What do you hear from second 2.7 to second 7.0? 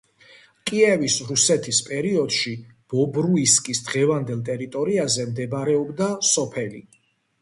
ბობრუისკის დღევანდელ ტერიტორიაზე, მდებარეობდა სოფელი.